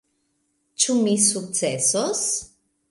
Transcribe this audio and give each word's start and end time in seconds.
Ĉu 0.85 0.95
mi 1.03 1.13
sukcesos? 1.27 2.29